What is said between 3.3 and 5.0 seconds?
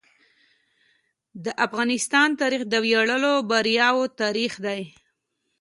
بریاوو تاریخ دی.